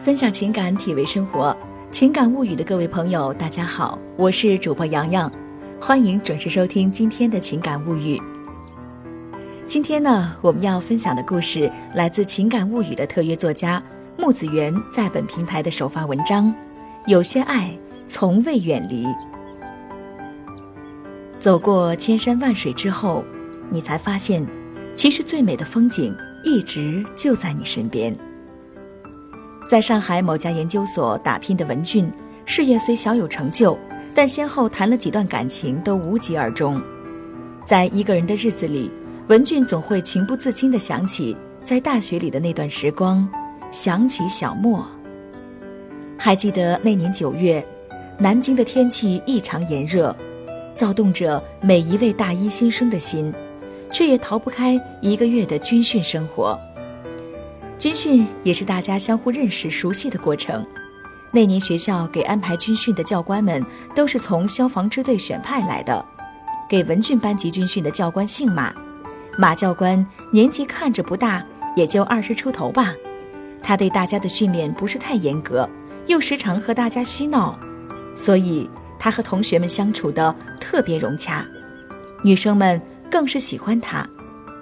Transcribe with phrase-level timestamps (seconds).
[0.00, 1.56] 分享情感，体味生活。
[1.90, 5.32] 情感物语的各位朋友，大家好，我是主播洋洋，
[5.80, 8.20] 欢迎准时收听今天的情感物语。
[9.66, 13.82] 今天呢，我们要分享的故事来自情感物语的特约作家
[14.18, 16.46] 木子源在本平台的首发文章
[17.06, 17.70] 《有些爱
[18.06, 19.06] 从未远离》。
[21.44, 23.22] 走过千山万水之后，
[23.68, 24.42] 你才发现，
[24.94, 28.16] 其实最美的风景一直就在你身边。
[29.68, 32.10] 在上海某家研究所打拼的文俊，
[32.46, 33.76] 事业虽小有成就，
[34.14, 36.80] 但先后谈了几段感情都无疾而终。
[37.62, 38.90] 在一个人的日子里，
[39.28, 43.28] 文俊总会情不自禁地想起在大学里的那段时光，
[43.70, 44.82] 想起小莫。
[46.16, 47.62] 还记得那年九月，
[48.16, 50.16] 南京的天气异常炎热，
[50.74, 53.32] 躁动着每一位大一新生的心，
[53.92, 56.58] 却也逃不开一个月的军训生活。
[57.78, 60.64] 军训也是大家相互认识、熟悉的过程。
[61.30, 66.04] 那年学校给安排军训的教官们都是从消防支队选派来的。
[66.68, 68.72] 给文俊班级军训的教官姓马，
[69.36, 71.44] 马教官年纪看着不大，
[71.76, 72.94] 也就二十出头吧。
[73.62, 75.68] 他对大家的训练不是太严格，
[76.06, 77.58] 又时常和大家嬉闹，
[78.16, 81.46] 所以他和同学们相处的特别融洽。
[82.22, 84.08] 女生们更是喜欢他，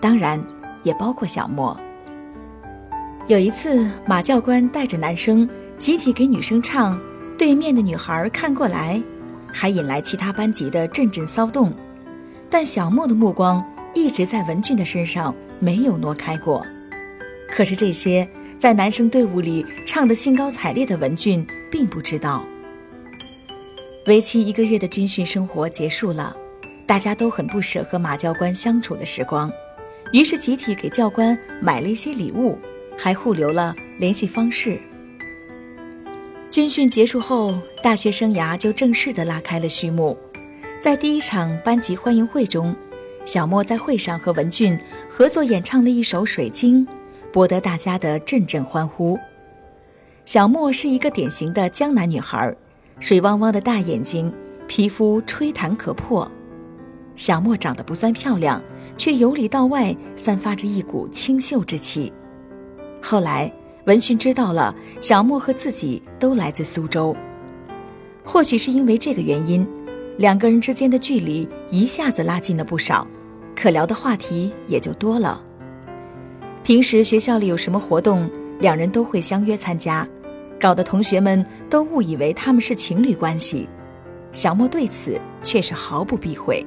[0.00, 0.42] 当然
[0.82, 1.78] 也包括小莫。
[3.28, 6.96] 有一次，马教官带着男生集体给女生唱
[7.38, 8.96] 《对面的女孩看过来》，
[9.52, 11.72] 还引来其他班级的阵阵骚动。
[12.50, 16.66] 但小莫的目光一直在文俊的身上，没有挪开过。
[17.48, 18.28] 可是这些
[18.58, 22.44] 在男生队伍里唱得兴高采烈的文俊并不知道。
[24.06, 26.36] 为期一个月的军训生活结束了，
[26.86, 29.50] 大家都很不舍和马教官相处的时光，
[30.12, 32.58] 于是集体给教官买了一些礼物。
[32.96, 34.78] 还互留了联系方式。
[36.48, 40.16] 军训结束后，大学生涯就正式的拉开了序幕。
[40.80, 42.72] 在第一场班级欢迎会中，
[43.24, 44.78] 小莫在会上和文俊
[45.10, 46.86] 合作演唱了一首《水晶》，
[47.32, 49.18] 博得大家的阵阵欢呼。
[50.24, 52.54] 小莫是一个典型的江南女孩，
[53.00, 54.32] 水汪汪的大眼睛，
[54.66, 56.30] 皮肤吹弹可破。
[57.16, 58.60] 小莫长得不算漂亮，
[58.96, 62.12] 却由里到外散发着一股清秀之气。
[63.02, 63.52] 后来，
[63.86, 67.14] 文勋知道了小莫和自己都来自苏州，
[68.24, 69.68] 或许是因为这个原因，
[70.16, 73.06] 两个人之间的距离一下子拉近了不少，
[73.54, 75.42] 可聊的话题也就多了。
[76.62, 80.08] 平时学校里有什么活动，两人都会相约参加，
[80.64, 83.68] 搞得同学们都误以为他们是情侣关系。
[84.32, 86.64] 小莫对此却是毫不避讳。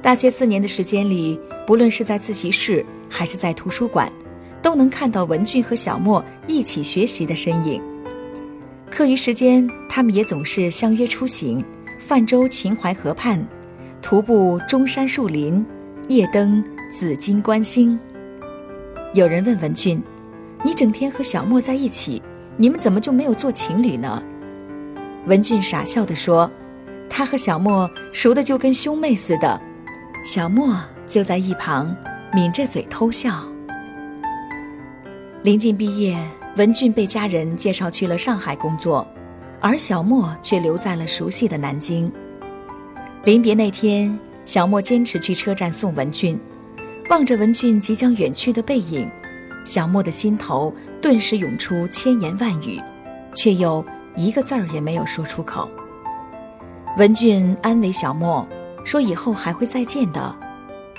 [0.00, 4.10] 大学四年的时间里，不论是在自习室还是在图书馆。
[4.62, 7.82] 都能看到文俊和小莫一起学习的身影。
[8.90, 11.62] 课余时间，他们也总是相约出行，
[11.98, 13.46] 泛舟秦淮河畔，
[14.00, 15.62] 徒步中山树林，
[16.08, 18.00] 夜登紫金观星。
[19.12, 20.02] 有人问文俊
[20.64, 22.22] ：“你整天和小莫在一起，
[22.56, 24.22] 你们怎么就没有做情侣呢？”
[25.26, 26.50] 文俊傻笑地说
[27.08, 29.60] ：“他和小莫熟的就跟兄妹似的。”
[30.24, 31.94] 小莫就在一旁
[32.32, 33.44] 抿着嘴偷笑。
[35.42, 36.16] 临近毕业，
[36.56, 39.06] 文俊被家人介绍去了上海工作，
[39.60, 42.10] 而小莫却留在了熟悉的南京。
[43.24, 46.38] 临别那天，小莫坚持去车站送文俊，
[47.10, 49.10] 望着文俊即将远去的背影，
[49.64, 52.80] 小莫的心头顿时涌出千言万语，
[53.34, 55.68] 却又一个字儿也没有说出口。
[56.96, 58.46] 文俊安慰小莫
[58.84, 60.34] 说：“以后还会再见的。”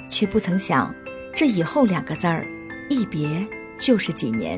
[0.10, 0.94] 却不曾想，
[1.34, 2.46] 这以后两个字儿，
[2.90, 3.46] 一别。
[3.78, 4.58] 就是几年。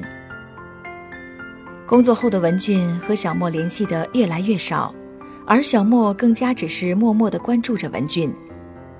[1.88, 4.94] 工作后的文俊和小莫联系的越来越少，
[5.47, 8.31] 而小莫更加只是默默的关注着文俊，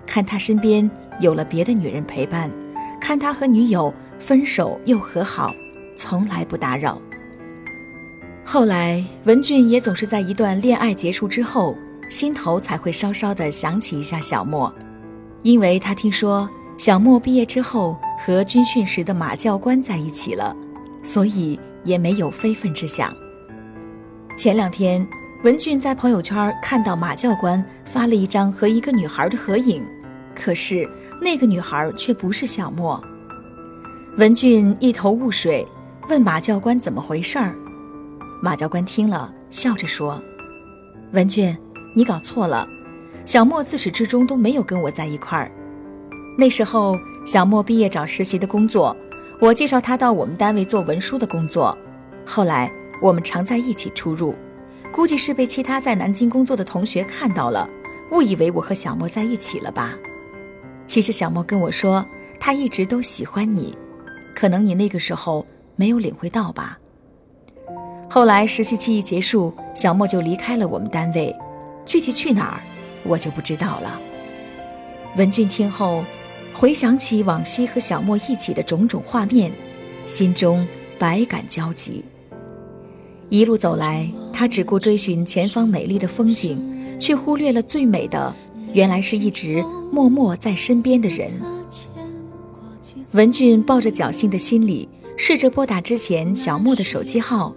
[0.07, 0.89] 看他身边
[1.19, 2.51] 有了别的女人陪伴，
[3.00, 5.54] 看他和女友分手又和好，
[5.96, 7.02] 从来不打扰。
[8.44, 11.75] 后来，文俊也总是在一段恋爱结束之后，
[12.10, 14.74] 心头才会稍稍的想起一下小莫，
[15.44, 16.50] 因为他听说。
[16.80, 20.56] 小莫毕业之后和军训时的马教官在一起了，
[21.02, 23.12] 所以也没有非分之想。
[24.38, 25.04] 前两天，
[25.44, 29.84] 文俊在朋友圈看到马教官发了一张和一个女孩的合影，
[30.36, 30.88] 可是
[31.20, 33.04] 那个女孩却不是小莫。
[34.18, 35.64] 文俊一头雾水，
[36.10, 37.56] 问马教官怎么回事儿。
[38.42, 40.19] 马教官听了，笑着说
[41.14, 41.56] ：“文俊，
[41.94, 42.68] 你搞错了，
[43.25, 45.52] 小莫自始至终都没有跟我在一块儿。
[46.36, 46.98] 那时候，
[47.28, 48.98] 小莫毕业找实习的工作，
[49.40, 51.78] 我介绍他到我们单位做文书的工作。
[52.25, 54.34] 后来我们常在一起出入，
[54.92, 57.70] 估计是被其他在南京工作的同学看到了，
[58.12, 59.94] 误以为我和小莫在一起了吧？
[60.88, 62.04] 其实小莫跟我说，
[62.40, 63.78] 他一直都喜欢你，
[64.38, 65.44] 可能你那个时候
[65.75, 66.78] 没有领会到吧。
[68.07, 71.36] 后来实习期一结束，小莫就离开了我们单位，
[71.88, 72.62] 具体去哪儿，
[73.04, 74.00] 我就不知道了。
[75.16, 76.04] 文俊听后，
[76.54, 79.51] 回想起往昔和小莫一起的种种画面，
[80.06, 80.68] 心中
[81.00, 82.06] 百感交集。
[83.30, 86.63] 一路走来，他只顾追寻前方美丽的风景，
[87.00, 88.31] 却忽略了最美的，
[88.72, 91.56] 原来是一直默默在身边的人。
[93.14, 97.54] 文俊抱着侥幸的心理，试着拨打之前小莫的手机号。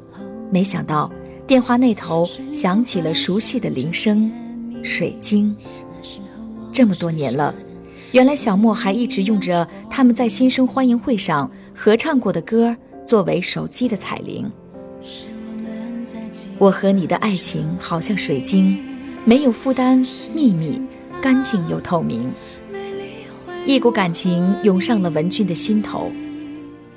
[0.51, 1.11] 没想到
[1.47, 4.31] 电话那头响起了熟悉的铃声，
[4.83, 5.55] 水晶。
[6.73, 7.55] 这么多年了，
[8.13, 14.51] 原来小莫还一直用着他们在新生欢迎会上合唱过的歌作为手机的彩铃。
[16.59, 18.79] 我和你的爱情好像水晶，
[19.25, 20.81] 没有负担，秘密，
[21.21, 22.31] 干净又透明。
[23.71, 26.11] 一股感情涌上了文俊的心头，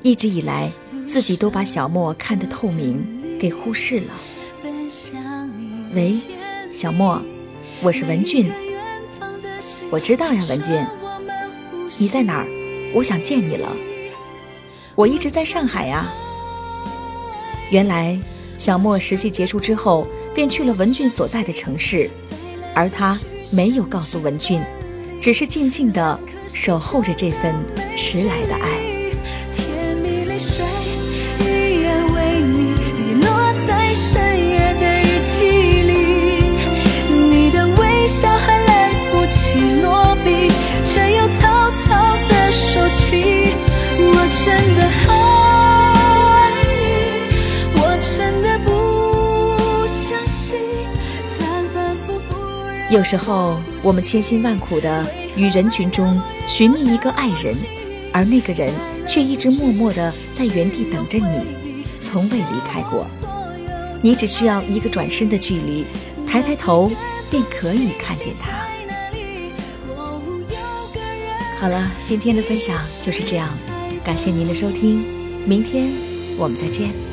[0.02, 0.72] 一直以来
[1.06, 3.00] 自己都把小莫看得透明。
[3.40, 4.14] 给忽视了。
[5.94, 6.20] 喂，
[6.72, 7.22] 小莫，
[7.84, 8.52] 我是文俊。
[9.92, 10.84] 我知道呀，文俊，
[12.00, 12.48] 你在哪儿？
[12.96, 13.72] 我想见你了。
[14.96, 16.12] 我一直在上海呀。
[17.70, 18.20] 原来，
[18.58, 22.10] 小莫实习结束之后便去了文俊所在的城市，
[22.74, 23.20] 而他
[23.52, 24.60] 没有告诉文俊，
[25.24, 26.20] 只是静静的
[26.54, 27.56] 守候着这份
[27.96, 28.94] 迟来的爱。
[52.90, 57.54] 有时候，我们千辛万苦的与人群中寻觅一个爱人，
[58.14, 58.74] 而那个人
[59.06, 63.06] 却一直默默的在原地等着你，从未离开过。
[64.02, 65.86] 你只需要一个转身的距离，
[66.26, 66.90] 抬抬头
[67.30, 68.52] 便可以看见他。
[71.60, 73.50] 好了，今天的分享就是这样，
[74.02, 75.04] 感谢您的收听，
[75.46, 75.92] 明天
[76.38, 77.13] 我们再见。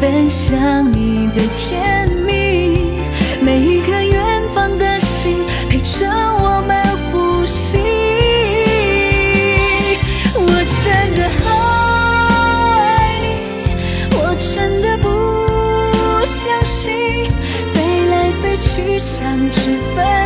[0.00, 3.00] 奔向你的甜蜜，
[3.40, 5.38] 每一颗远方的心，
[5.70, 7.78] 陪着我们呼吸。
[10.34, 10.46] 我
[10.84, 11.44] 真的好
[12.78, 13.24] 爱你，
[14.18, 15.06] 我真的不
[16.26, 17.30] 相信，
[17.72, 20.25] 飞来飞去想去飞。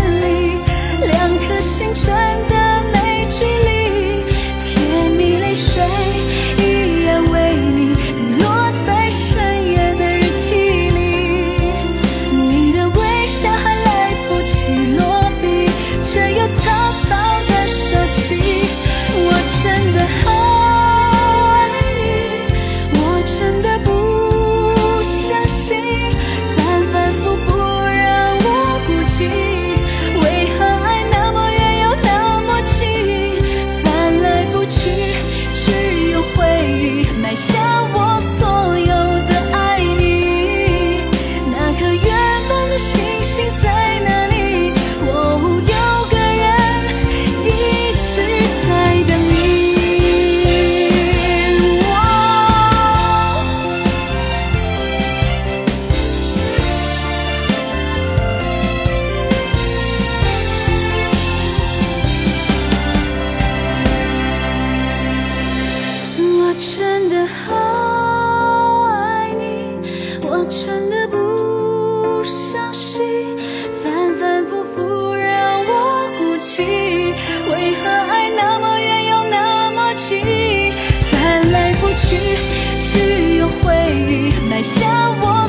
[83.62, 83.74] 回
[84.08, 85.39] 忆埋下我